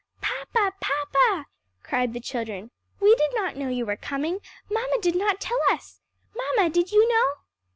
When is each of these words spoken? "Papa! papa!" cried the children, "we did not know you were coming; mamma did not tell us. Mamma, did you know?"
"Papa! 0.19 0.73
papa!" 0.81 1.45
cried 1.83 2.13
the 2.15 2.19
children, 2.19 2.71
"we 2.99 3.13
did 3.17 3.35
not 3.35 3.55
know 3.55 3.67
you 3.69 3.85
were 3.85 3.95
coming; 3.95 4.39
mamma 4.67 4.97
did 4.99 5.15
not 5.15 5.39
tell 5.39 5.59
us. 5.71 6.01
Mamma, 6.35 6.71
did 6.71 6.91
you 6.91 7.07
know?" 7.07 7.33